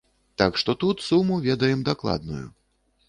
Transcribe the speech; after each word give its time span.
Так 0.41 0.55
што 0.61 0.73
тут 0.83 1.03
суму 1.09 1.37
ведаем 1.47 1.87
дакладную. 1.91 2.43